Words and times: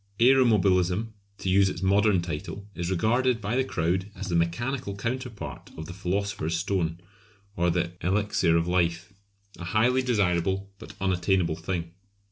Aeromobilism 0.19 1.09
to 1.37 1.47
use 1.47 1.69
its 1.69 1.83
most 1.83 1.89
modern 1.91 2.23
title 2.23 2.67
is 2.73 2.89
regarded 2.89 3.39
by 3.39 3.55
the 3.55 3.63
crowd 3.63 4.09
as 4.15 4.29
the 4.29 4.35
mechanical 4.35 4.95
counterpart 4.95 5.69
of 5.77 5.85
the 5.85 5.93
Philosopher's 5.93 6.57
Stone 6.57 6.99
or 7.55 7.69
the 7.69 7.91
Elixir 8.01 8.57
of 8.57 8.67
Life; 8.67 9.13
a 9.59 9.63
highly 9.63 10.01
desirable 10.01 10.71
but 10.79 10.95
unattainable 10.99 11.55
thing. 11.55 11.93